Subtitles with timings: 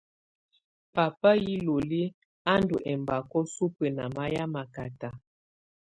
[0.95, 2.01] Pápá iloli
[2.51, 5.09] á ndɔ́ ɛmbakɔ̀ supǝ́ ná mayɛ̀á makata.